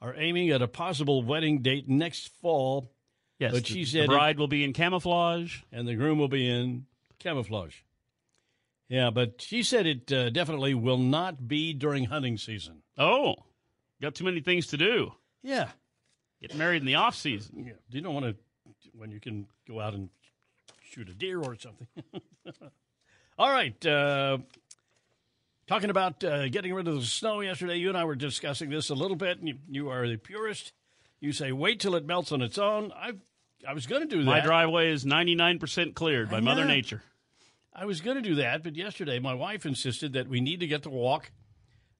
[0.00, 2.90] are aiming at a possible wedding date next fall.
[3.38, 5.60] Yes, but the, she the said bride will be in camouflage.
[5.72, 6.86] and the groom will be in
[7.18, 7.76] camouflage.
[8.88, 12.82] Yeah, but she said it uh, definitely will not be during hunting season.
[12.98, 13.34] Oh,
[14.00, 15.12] got too many things to do.
[15.42, 15.68] Yeah.
[16.40, 17.64] Get married in the off season.
[17.66, 17.72] Yeah.
[17.88, 18.36] You don't want to
[18.96, 20.10] when you can go out and
[20.82, 21.86] shoot a deer or something.
[23.38, 23.84] All right.
[23.84, 24.38] Uh,
[25.66, 28.90] talking about uh, getting rid of the snow yesterday, you and I were discussing this
[28.90, 30.72] a little bit, and you, you are the purist.
[31.20, 32.92] You say wait till it melts on its own.
[32.94, 33.12] I
[33.66, 34.26] I was going to do that.
[34.26, 36.66] My driveway is 99% cleared by Mother.
[36.66, 37.02] Nature.
[37.74, 40.66] I was going to do that, but yesterday my wife insisted that we need to
[40.66, 41.32] get the walk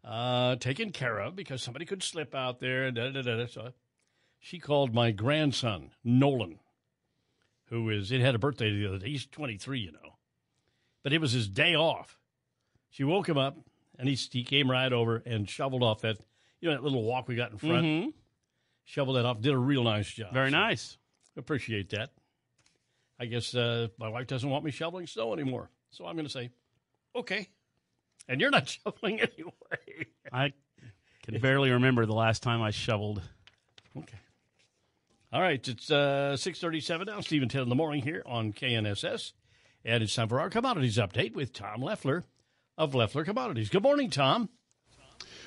[0.05, 2.91] uh, taken care of because somebody could slip out there.
[2.91, 3.47] Da, da, da, da.
[3.47, 3.73] So
[4.39, 6.61] she called my grandson, Nolan,
[7.71, 9.09] who is, it had a birthday the other day.
[9.11, 10.17] He's 23, you know.
[11.03, 12.19] But it was his day off.
[12.91, 13.59] She woke him up
[13.99, 16.19] and he, he came right over and shoveled off that,
[16.61, 17.85] you know, that little walk we got in front.
[17.85, 18.13] Mhm.
[18.85, 20.33] Shoveled that off, did a real nice job.
[20.33, 20.99] Very So, nice.
[21.37, 22.11] Appreciate that.
[23.19, 25.71] I guess uh, my wife doesn't want me shoveling snow anymore.
[25.91, 26.51] So I'm going to say,
[27.15, 27.49] okay.
[28.29, 30.07] And you're not shoveling anyway.
[30.33, 30.53] I
[31.23, 33.23] can barely remember the last time I shoveled.
[33.97, 34.19] Okay.
[35.33, 37.21] All right, it's uh, 637 now.
[37.21, 39.33] Steve and Ted in the morning here on KNSS.
[39.85, 42.25] And it's time for our commodities update with Tom Leffler
[42.79, 43.69] of Leffler Commodities.
[43.69, 44.49] Good morning, Tom.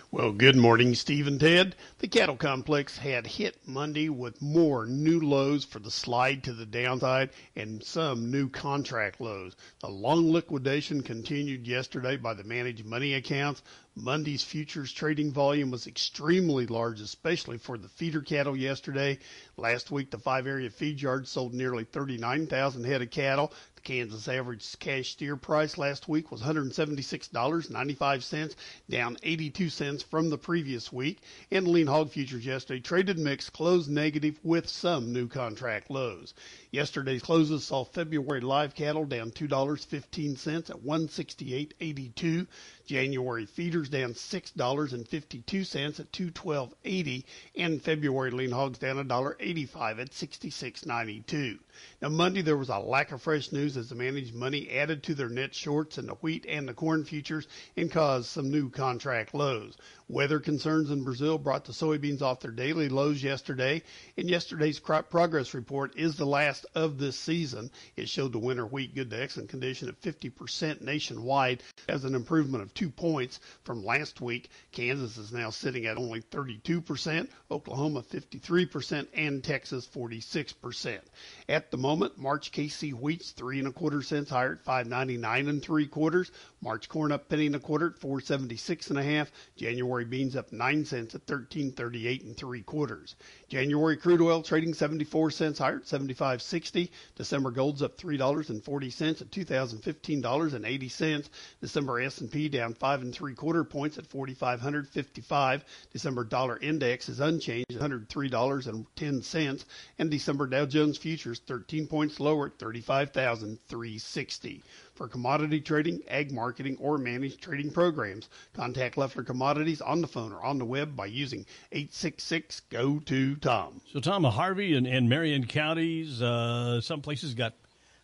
[0.10, 1.76] Well, good morning, Steve and Ted.
[2.00, 6.66] The cattle complex had hit Monday with more new lows for the slide to the
[6.66, 9.58] downside and some new contract lows.
[9.80, 13.62] The long liquidation continued yesterday by the managed money accounts.
[13.96, 19.20] Monday's futures trading volume was extremely large, especially for the feeder cattle yesterday.
[19.58, 23.52] Last week, the five area feed yards sold nearly 39,000 head of cattle.
[23.88, 28.56] Kansas average cash steer price last week was $176.95,
[28.90, 31.20] down 82 cents from the previous week.
[31.52, 36.34] And lean hog futures yesterday traded mixed closed negative with some new contract lows.
[36.70, 42.48] Yesterday's closes saw February live cattle down $2.15 at 168.82.
[42.88, 47.24] January feeders down $6.52 at 212.80
[47.58, 51.60] and February lean hogs down $1.85 at 66.92.
[52.02, 55.14] Now Monday there was a lack of fresh news as the managed money added to
[55.14, 59.34] their net shorts in the wheat and the corn futures and caused some new contract
[59.34, 59.76] lows.
[60.10, 63.84] Weather concerns in Brazil brought the soybeans off their daily lows yesterday,
[64.16, 67.70] and yesterday's crop progress report is the last of this season.
[67.98, 72.64] It showed the winter wheat good to excellent condition at 50% nationwide as an improvement
[72.64, 74.50] of two points from last week.
[74.72, 81.02] Kansas is now sitting at only 32%, Oklahoma 53%, and Texas 46%.
[81.50, 85.62] At the moment, March KC wheat's three and a quarter cents higher at 5.99 and
[85.62, 86.32] three quarters.
[86.62, 89.32] March corn up penny and a quarter at 4.76 and a half.
[89.56, 93.16] January beans up nine cents at 13.38 and three quarters.
[93.48, 96.90] January crude oil trading 74 cents higher at 75.60.
[97.16, 101.30] December gold's up three dollars and forty cents at 2,015 dollars and 80 cents.
[101.62, 105.64] December S&P down five and three quarter points at 4,555.
[105.94, 109.66] December dollar index is unchanged at 103 dollars and 10 cents,
[110.00, 114.64] and December Dow Jones futures 13 points lower at 35,360.
[114.98, 120.34] For commodity trading, ag marketing, or managed trading programs, contact Leffler Commodities on the phone
[120.34, 123.80] or on the web by using 866 go to Tom.
[123.94, 127.54] So, Tom, Harvey and, and Marion counties, uh, some places got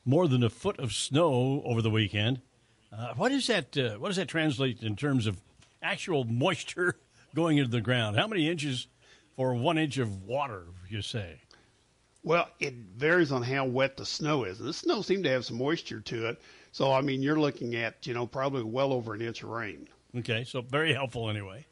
[0.06, 2.42] more than a foot of snow over the weekend.
[2.96, 3.76] Uh, what is that?
[3.76, 5.42] Uh, what does that translate in terms of
[5.82, 6.96] actual moisture
[7.34, 8.18] going into the ground?
[8.18, 8.86] How many inches
[9.36, 10.66] for one inch of water?
[10.90, 11.40] You say?
[12.22, 14.60] Well, it varies on how wet the snow is.
[14.60, 16.42] The snow seemed to have some moisture to it.
[16.74, 19.88] So, I mean, you're looking at, you know, probably well over an inch of rain.
[20.18, 21.66] Okay, so very helpful anyway.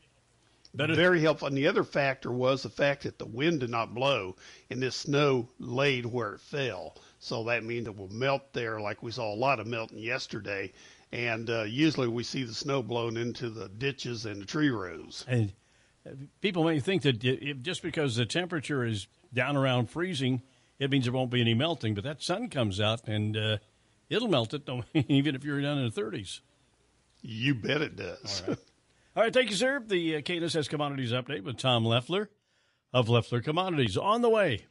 [0.76, 1.48] Better- very helpful.
[1.48, 4.36] And the other factor was the fact that the wind did not blow
[4.70, 6.96] and this snow laid where it fell.
[7.20, 10.72] So that means it will melt there, like we saw a lot of melting yesterday.
[11.12, 15.26] And uh, usually we see the snow blown into the ditches and the tree rows.
[15.28, 15.52] And
[16.06, 16.12] uh,
[16.42, 20.44] people may think that just because the temperature is down around freezing,
[20.78, 21.96] it means there won't be any melting.
[21.96, 23.58] But that sun comes out and uh,
[24.12, 24.70] it'll melt it,
[25.10, 26.42] even if you're down in the 30s.
[27.22, 28.44] You bet it does.
[28.46, 28.60] All right.
[29.14, 29.84] All right, thank you, sir.
[29.86, 32.30] The uh, KNSS Commodities Update with Tom Leffler
[32.94, 33.98] of Leffler Commodities.
[33.98, 34.66] On the way,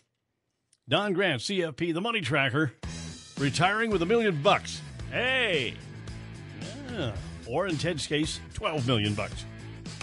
[0.88, 2.72] Don Grant, CFP, the money tracker,
[3.38, 4.80] retiring with a million bucks.
[5.10, 5.74] Hey!
[6.90, 7.12] Yeah.
[7.46, 9.44] Or in Ted's case, 12 million bucks.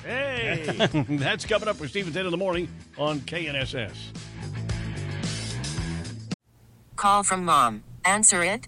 [0.03, 0.65] Hey!
[1.09, 3.95] That's coming up with Steve and Ted in the morning on KNSS.
[6.95, 7.83] Call from mom.
[8.05, 8.67] Answer it.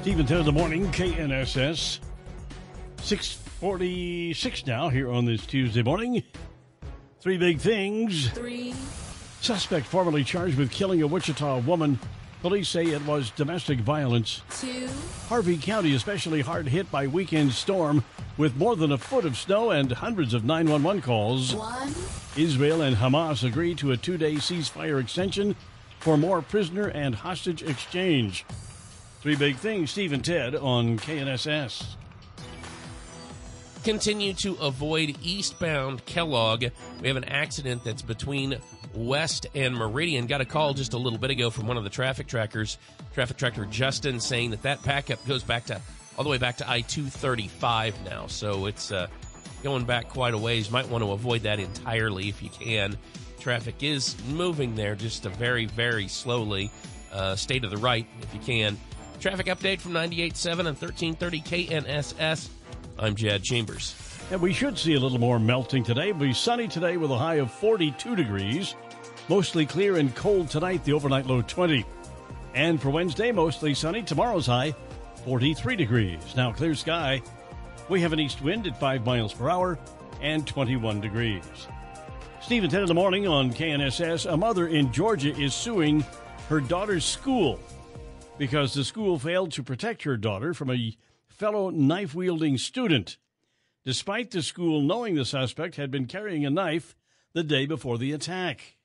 [0.00, 1.98] Steve and Ted in the morning, KNSS.
[3.02, 6.22] 646 now here on this Tuesday morning.
[7.20, 8.30] Three big things.
[8.30, 8.74] Three.
[9.42, 11.98] Suspect formerly charged with killing a Wichita woman.
[12.40, 14.40] Police say it was domestic violence.
[14.58, 14.88] Two.
[15.28, 18.02] Harvey County especially hard hit by weekend storm
[18.38, 21.54] with more than a foot of snow and hundreds of 911 calls.
[21.54, 21.94] One.
[22.38, 25.56] Israel and Hamas agree to a two-day ceasefire extension
[25.98, 28.46] for more prisoner and hostage exchange.
[29.20, 31.84] Three big things, Steve and Ted on KNSS.
[33.84, 36.64] Continue to avoid eastbound Kellogg.
[37.02, 38.56] We have an accident that's between
[38.94, 40.26] West and Meridian.
[40.26, 42.78] Got a call just a little bit ago from one of the traffic trackers,
[43.12, 45.80] traffic tracker Justin, saying that that backup goes back to
[46.16, 48.26] all the way back to I two thirty five now.
[48.26, 49.06] So it's uh,
[49.62, 50.70] going back quite a ways.
[50.70, 52.96] Might want to avoid that entirely if you can.
[53.38, 56.70] Traffic is moving there just a very very slowly.
[57.12, 58.78] Uh, stay to the right if you can.
[59.20, 62.48] Traffic update from 98.7 and 1330 KNSS.
[62.98, 63.94] I'm Jad Chambers.
[64.30, 66.08] And we should see a little more melting today.
[66.08, 68.74] It'll be sunny today with a high of 42 degrees.
[69.28, 71.84] Mostly clear and cold tonight, the overnight low 20.
[72.54, 74.02] And for Wednesday, mostly sunny.
[74.02, 74.74] Tomorrow's high,
[75.26, 76.34] 43 degrees.
[76.34, 77.20] Now, clear sky.
[77.90, 79.78] We have an east wind at 5 miles per hour
[80.22, 81.44] and 21 degrees.
[82.40, 84.32] Steve and Ted in the morning on KNSS.
[84.32, 86.06] A mother in Georgia is suing
[86.48, 87.60] her daughter's school
[88.40, 90.96] because the school failed to protect her daughter from a
[91.28, 93.18] fellow knife wielding student,
[93.84, 96.96] despite the school knowing the suspect had been carrying a knife
[97.34, 98.78] the day before the attack.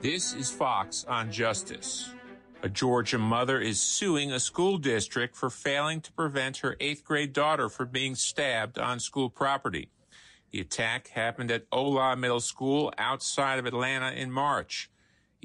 [0.00, 2.14] This is Fox on Justice.
[2.62, 7.34] A Georgia mother is suing a school district for failing to prevent her eighth grade
[7.34, 9.90] daughter from being stabbed on school property.
[10.52, 14.88] The attack happened at Ola Middle School outside of Atlanta in March.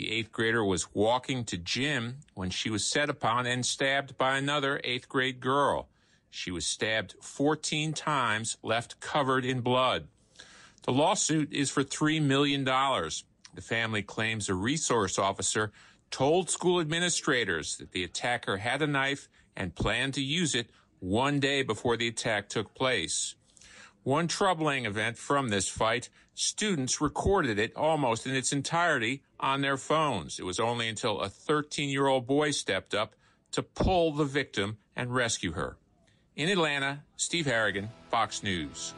[0.01, 4.35] The eighth grader was walking to gym when she was set upon and stabbed by
[4.35, 5.89] another eighth grade girl.
[6.31, 10.07] She was stabbed 14 times, left covered in blood.
[10.81, 12.63] The lawsuit is for $3 million.
[12.63, 15.71] The family claims a resource officer
[16.09, 21.39] told school administrators that the attacker had a knife and planned to use it one
[21.39, 23.35] day before the attack took place.
[24.01, 29.77] One troubling event from this fight, students recorded it almost in its entirety on their
[29.77, 30.39] phones.
[30.39, 33.15] It was only until a 13 year old boy stepped up
[33.51, 35.77] to pull the victim and rescue her.
[36.35, 38.93] In Atlanta, Steve Harrigan, Fox News.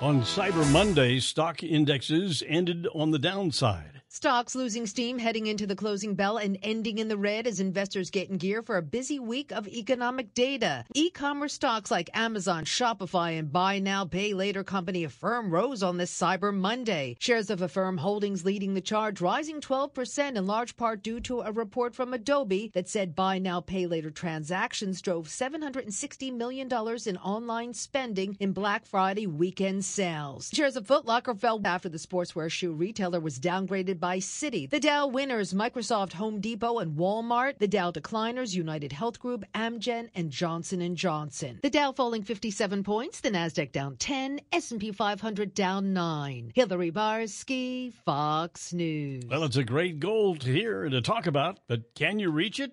[0.00, 3.93] On Cyber Monday, stock indexes ended on the downside.
[4.14, 8.10] Stocks losing steam heading into the closing bell and ending in the red as investors
[8.10, 10.84] get in gear for a busy week of economic data.
[10.94, 16.16] E-commerce stocks like Amazon, Shopify, and buy now, pay later company Affirm rose on this
[16.16, 17.16] Cyber Monday.
[17.18, 21.50] Shares of Affirm Holdings leading the charge, rising 12% in large part due to a
[21.50, 27.74] report from Adobe that said buy now, pay later transactions drove $760 million in online
[27.74, 30.50] spending in Black Friday weekend sales.
[30.52, 34.68] Shares of Foot Locker fell after the sportswear shoe retailer was downgraded by Citi.
[34.68, 37.56] The Dow winners Microsoft, Home Depot, and Walmart.
[37.56, 41.58] The Dow decliners United Health Group, Amgen, and Johnson & Johnson.
[41.62, 46.52] The Dow falling 57 points, the Nasdaq down 10, S&P 500 down 9.
[46.54, 49.24] Hillary Barsky, Fox News.
[49.26, 52.60] Well, it's a great goal to hear and to talk about, but can you reach
[52.60, 52.72] it?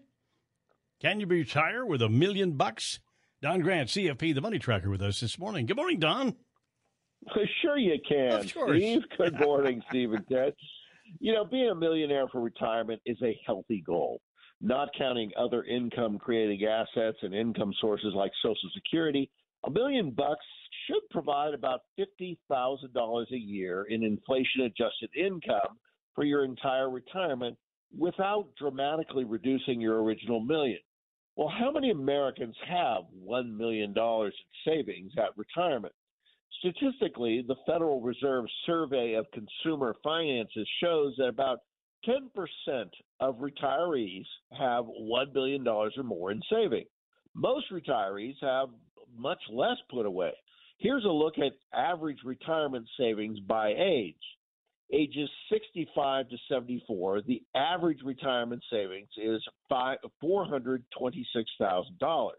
[1.00, 3.00] Can you retire with a million bucks?
[3.42, 5.66] Don Grant, CFP, the money tracker, with us this morning.
[5.66, 6.36] Good morning, Don.
[7.30, 8.34] Uh, sure, you can.
[8.34, 8.78] Of course.
[8.78, 10.56] Steve, good morning, Steve and Ted.
[11.20, 14.22] You know, being a millionaire for retirement is a healthy goal.
[14.62, 19.30] Not counting other income creating assets and income sources like Social Security,
[19.66, 20.46] a million bucks
[20.88, 25.78] should provide about $50,000 a year in inflation adjusted income
[26.16, 27.58] for your entire retirement
[27.98, 30.80] without dramatically reducing your original million.
[31.36, 34.32] Well, how many Americans have $1 million in
[34.66, 35.94] savings at retirement?
[36.60, 41.60] Statistically, the Federal Reserve Survey of Consumer Finances shows that about
[42.08, 42.28] 10%
[43.20, 44.26] of retirees
[44.58, 46.90] have $1 billion or more in savings.
[47.34, 48.70] Most retirees have
[49.16, 50.34] much less put away.
[50.78, 54.16] Here's a look at average retirement savings by age.
[54.94, 59.42] Ages 65 to 74, the average retirement savings is
[59.72, 62.32] $426,000.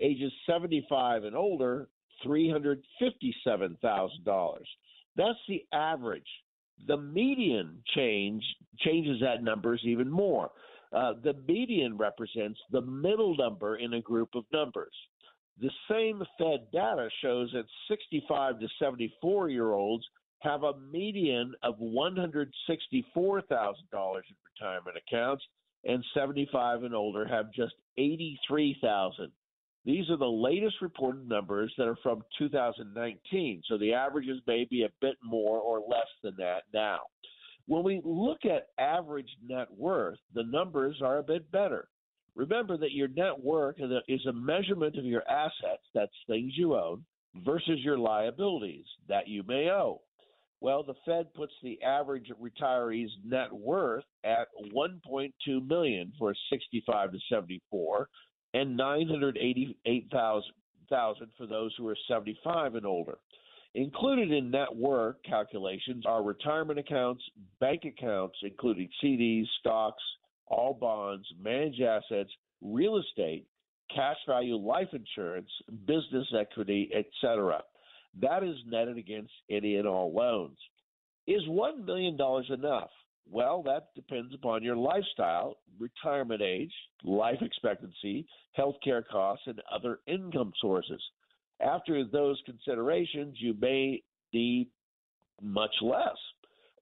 [0.00, 1.88] Ages 75 and older,
[2.24, 4.58] $357,000.
[5.16, 6.28] That's the average.
[6.86, 8.44] The median change
[8.78, 10.50] changes that numbers even more.
[10.92, 14.94] Uh, the median represents the middle number in a group of numbers.
[15.60, 20.06] The same Fed data shows that 65 to 74 year olds
[20.40, 22.46] have a median of $164,000
[23.16, 25.44] in retirement accounts,
[25.84, 29.32] and 75 and older have just 83,000.
[29.84, 34.82] These are the latest reported numbers that are from 2019, so the averages may be
[34.82, 37.00] a bit more or less than that now.
[37.66, 41.88] When we look at average net worth, the numbers are a bit better.
[42.34, 43.76] Remember that your net worth
[44.08, 47.04] is a measurement of your assets, that's things you own,
[47.44, 50.02] versus your liabilities that you may owe.
[50.60, 57.18] Well, the Fed puts the average retiree's net worth at 1.2 million for 65 to
[57.30, 58.08] 74
[58.54, 60.52] and 988,000
[61.36, 63.18] for those who are 75 and older.
[63.74, 67.22] Included in net worth calculations are retirement accounts,
[67.60, 70.02] bank accounts, including CDs, stocks,
[70.46, 72.30] all bonds, managed assets,
[72.62, 73.46] real estate,
[73.94, 75.50] cash value life insurance,
[75.86, 77.62] business equity, etc.
[78.20, 80.58] That is netted against any and all loans.
[81.26, 82.90] Is $1 million enough?
[83.30, 86.72] Well, that depends upon your lifestyle, retirement age,
[87.04, 88.26] life expectancy,
[88.58, 91.00] healthcare costs, and other income sources.
[91.60, 94.02] After those considerations, you may
[94.32, 94.68] need
[95.42, 96.16] much less.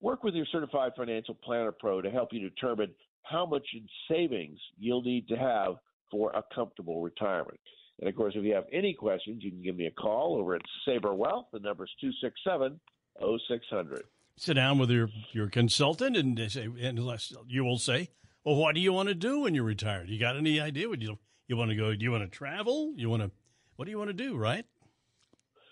[0.00, 4.58] Work with your certified financial planner pro to help you determine how much in savings
[4.78, 5.74] you'll need to have
[6.10, 7.58] for a comfortable retirement.
[7.98, 10.54] And of course, if you have any questions, you can give me a call over
[10.54, 11.46] at Saber Wealth.
[11.52, 12.78] The number is 267
[13.18, 14.04] 0600
[14.36, 16.98] sit down with your your consultant and they say, and
[17.48, 18.10] you will say,
[18.44, 20.08] well, what do you want to do when you're retired?
[20.08, 20.88] You got any idea?
[20.88, 21.18] Would you
[21.48, 21.94] you want to go?
[21.94, 22.92] Do you want to travel?
[22.96, 23.30] You want to?
[23.76, 24.36] What do you want to do?
[24.36, 24.64] Right?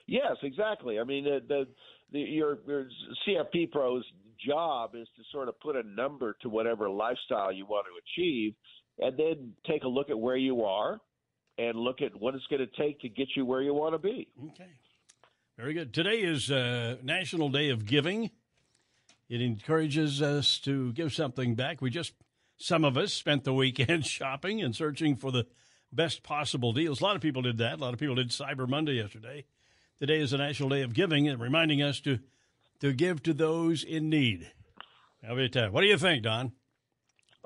[0.06, 0.98] Yes, exactly.
[1.00, 1.66] I mean, the, the,
[2.12, 2.88] the your, your
[3.26, 4.04] CFP pro's
[4.46, 8.54] job is to sort of put a number to whatever lifestyle you want to achieve,
[8.98, 11.00] and then take a look at where you are,
[11.56, 13.98] and look at what it's going to take to get you where you want to
[13.98, 14.28] be.
[14.50, 14.70] Okay.
[15.56, 15.94] Very good.
[15.94, 18.30] Today is uh, National Day of Giving.
[19.28, 21.80] It encourages us to give something back.
[21.80, 22.12] We just,
[22.56, 25.46] some of us spent the weekend shopping and searching for the
[25.92, 27.00] best possible deals.
[27.00, 27.74] A lot of people did that.
[27.74, 29.44] A lot of people did Cyber Monday yesterday.
[29.98, 32.18] Today is a National Day of Giving and reminding us to,
[32.80, 34.50] to give to those in need.
[35.26, 36.52] What do you think, Don?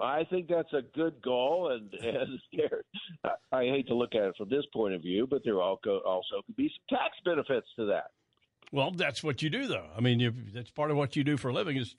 [0.01, 4.49] I think that's a good goal, and, and I hate to look at it from
[4.49, 8.11] this point of view, but there also could be some tax benefits to that.
[8.73, 9.87] Well, that's what you do, though.
[9.97, 11.97] I mean, that's part of what you do for a living is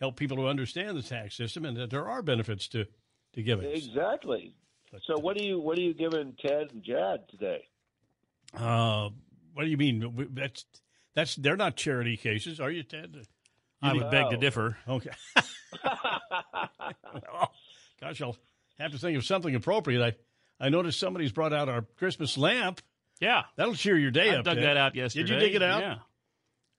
[0.00, 2.86] help people to understand the tax system and that there are benefits to,
[3.34, 3.70] to giving.
[3.70, 4.54] Exactly.
[5.06, 7.64] So what do you what are you giving Ted and Jad today?
[8.54, 9.08] Uh,
[9.54, 10.28] what do you mean?
[10.32, 10.66] That's
[11.14, 13.16] that's they're not charity cases, are you, Ted?
[13.80, 14.76] I would beg to differ.
[14.88, 15.10] Okay.
[17.34, 17.46] Oh,
[18.00, 18.36] gosh, I'll
[18.78, 20.02] have to think of something appropriate.
[20.02, 22.80] I I noticed somebody's brought out our Christmas lamp.
[23.22, 24.44] Yeah, that'll cheer your day I up.
[24.44, 24.64] dug Ted.
[24.64, 25.28] that out yesterday.
[25.28, 25.80] Did you dig it out?
[25.80, 25.96] Yeah.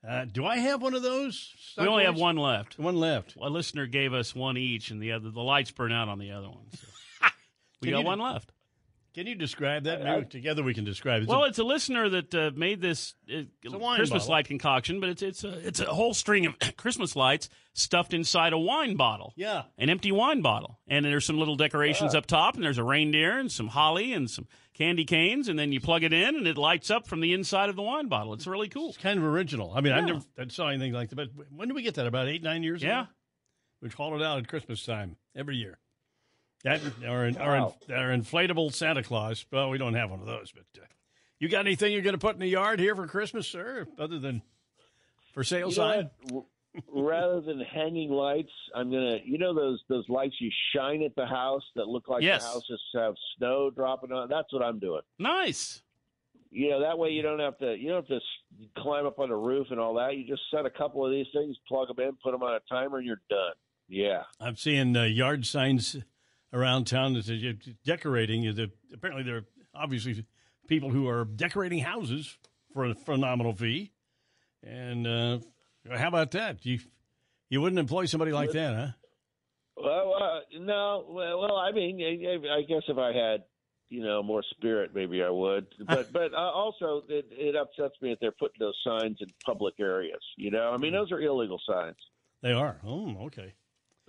[0.06, 1.54] Uh, do I have one of those?
[1.78, 2.78] We only have one left.
[2.78, 3.34] One left.
[3.40, 6.32] A listener gave us one each, and the other the lights burn out on the
[6.32, 6.66] other one.
[6.72, 6.86] So.
[7.80, 8.52] we got one left.
[9.14, 10.02] Can you describe that?
[10.02, 11.28] Maybe together we can describe it.
[11.28, 14.30] Well, it's a listener that uh, made this uh, Christmas bottle.
[14.30, 18.52] light concoction, but it's it's a it's a whole string of Christmas lights stuffed inside
[18.52, 19.32] a wine bottle.
[19.36, 19.62] Yeah.
[19.78, 23.38] an empty wine bottle, and there's some little decorations up top, and there's a reindeer
[23.38, 26.58] and some holly and some candy canes, and then you plug it in, and it
[26.58, 28.34] lights up from the inside of the wine bottle.
[28.34, 28.90] It's really cool.
[28.90, 29.72] It's kind of original.
[29.74, 31.16] I mean, I never I saw anything like that.
[31.16, 32.06] But when did we get that?
[32.06, 33.02] About eight, nine years Yeah.
[33.02, 33.08] ago?
[33.80, 35.78] We hauled it out at Christmas time every year.
[36.64, 37.74] That or, an, Wow.
[37.88, 39.44] or, our inflatable Santa Claus.
[39.52, 40.50] Well, we don't have one of those.
[40.52, 40.86] But uh,
[41.38, 43.86] you got anything you're going to put in the yard here for Christmas, sir?
[43.98, 44.40] Other than
[45.34, 46.10] for sale You know sign?
[46.30, 46.44] what?
[46.74, 49.18] R- Rather than hanging lights, I'm gonna.
[49.24, 52.42] You know those those lights you shine at the house that look like Yes.
[52.44, 54.28] the houses have snow dropping on.
[54.28, 55.02] That's what I'm doing.
[55.18, 55.82] Nice.
[56.50, 59.28] You know that way you don't have to you don't have to climb up on
[59.28, 60.16] the roof and all that.
[60.16, 62.60] You just set a couple of these things, plug them in, put them on a
[62.68, 63.52] timer, and you're done.
[63.88, 64.22] Yeah.
[64.40, 65.96] I'm seeing uh, yard signs
[66.52, 68.44] around town that are decorating.
[68.44, 68.58] Is
[68.92, 69.44] apparently there are
[69.74, 70.24] obviously
[70.68, 72.36] people who are decorating houses
[72.72, 73.92] for a phenomenal fee.
[74.62, 75.38] And uh,
[75.90, 76.64] how about that?
[76.64, 76.78] You
[77.48, 78.88] you wouldn't employ somebody like that, huh?
[79.76, 81.04] Well, uh, no.
[81.08, 83.44] Well, well, I mean, I, I guess if I had,
[83.88, 85.66] you know, more spirit, maybe I would.
[85.86, 89.74] But but uh, also, it, it upsets me that they're putting those signs in public
[89.78, 90.22] areas.
[90.36, 91.96] You know, I mean, those are illegal signs.
[92.42, 92.78] They are.
[92.84, 93.54] Oh, okay.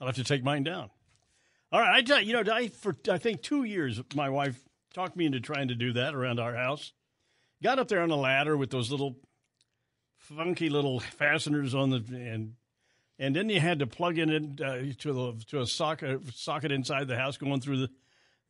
[0.00, 0.90] I'll have to take mine down.
[1.72, 4.62] All right, I tell you, you know, I for I think two years, my wife
[4.94, 6.92] talked me into trying to do that around our house.
[7.62, 9.16] Got up there on a ladder with those little
[10.28, 12.54] funky little fasteners on the and
[13.18, 16.72] and then you had to plug in it uh, to the to a socket socket
[16.72, 17.90] inside the house going through the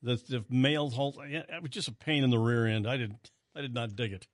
[0.03, 1.21] the, the mail hole.
[1.25, 2.87] It was just a pain in the rear end.
[2.87, 3.15] I did
[3.55, 4.27] I did not dig it.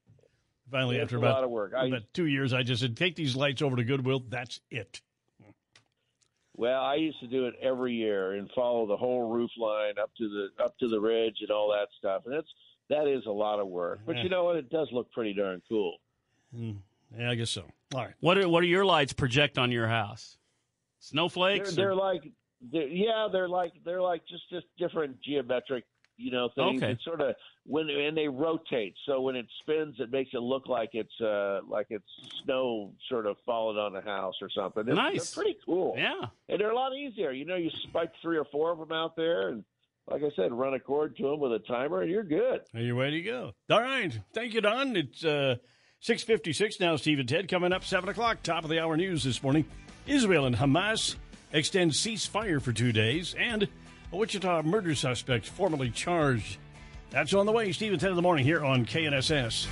[0.71, 1.73] Finally, It's after a about, lot of work.
[1.77, 4.25] I- about two years, I just said, take these lights over to Goodwill.
[4.29, 5.03] That's it.
[6.57, 10.11] Well, I used to do it every year and follow the whole roof line up
[10.19, 12.23] to the up to the ridge and all that stuff.
[12.27, 12.49] And it's
[12.91, 14.01] that is a lot of work.
[14.07, 14.23] But Yeah.
[14.25, 14.57] you know what?
[14.57, 15.97] It does look pretty darn cool.
[16.55, 16.77] Mm,
[17.19, 17.65] yeah, I guess so.
[17.95, 18.15] All right.
[18.21, 20.37] What are, what do your lights project on your house?
[21.01, 21.75] They're, Snowflakes?
[21.75, 22.23] they're like,
[22.73, 25.85] they're, yeah, they're like they're like just just different geometric,
[26.17, 26.83] you know, things.
[26.83, 26.93] Okay.
[26.93, 27.35] It's sort of
[27.67, 31.61] when and they rotate, so when it spins, it makes it look like it's uh
[31.69, 32.05] like it's
[32.45, 34.85] snow sort of falling on the house or something.
[34.87, 35.31] It's, Nice.
[35.35, 35.95] they're pretty cool.
[35.97, 36.27] yeah.
[36.49, 37.33] and they're a lot easier.
[37.33, 39.65] You know, you spike three or four of them out there, and
[40.09, 42.61] like I said, run a cord to them with a timer, and you're good.
[42.75, 43.53] Are you ready to go?
[43.71, 44.17] All right.
[44.35, 44.95] Thank you, Don.
[44.97, 45.57] It's uh,
[46.03, 47.47] 656 now, Steve and Ted.
[47.47, 49.65] Coming up 7 o'clock, top of the hour news this morning.
[50.05, 51.15] Israel and Hamas
[51.53, 53.69] extend ceasefire for two days, and
[54.13, 56.57] a Wichita murder suspect formally charged.
[57.11, 57.71] That's on the way.
[57.71, 59.69] Steve and Ted in the morning here on KNSS.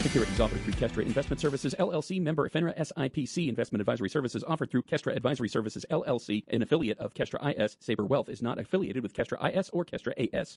[0.00, 3.46] Securities offered through Kestra Investment Services LLC, member FINRA SIPC.
[3.46, 7.76] Investment advisory services offered through Kestra Advisory Services LLC, an affiliate of Kestra IS.
[7.78, 10.56] Saber Wealth is not affiliated with Kestra IS or Kestra AS.